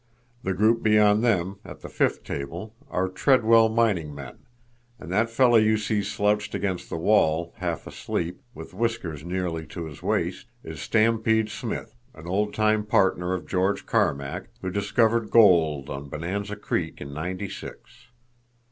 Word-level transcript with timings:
The 0.41 0.55
group 0.55 0.81
beyond 0.81 1.23
them, 1.23 1.59
at 1.63 1.81
the 1.81 1.87
fifth 1.87 2.23
table, 2.23 2.73
are 2.89 3.07
Treadwell 3.07 3.69
mining 3.69 4.15
men, 4.15 4.39
and 4.99 5.11
that 5.11 5.29
fellow 5.29 5.57
you 5.57 5.77
see 5.77 6.01
slouched 6.01 6.55
against 6.55 6.89
the 6.89 6.97
wall, 6.97 7.53
half 7.57 7.85
asleep, 7.85 8.41
with 8.55 8.73
whiskers 8.73 9.23
nearly 9.23 9.67
to 9.67 9.85
his 9.85 10.01
waist, 10.01 10.47
is 10.63 10.81
Stampede 10.81 11.49
Smith, 11.49 11.93
an 12.15 12.25
old 12.25 12.51
time 12.55 12.83
partner 12.83 13.35
of 13.35 13.45
George 13.45 13.85
Carmack, 13.85 14.47
who 14.63 14.71
discovered 14.71 15.29
gold 15.29 15.87
on 15.87 16.09
Bonanza 16.09 16.55
Creek 16.55 16.99
in 16.99 17.13
Ninety 17.13 17.47
six. 17.47 18.07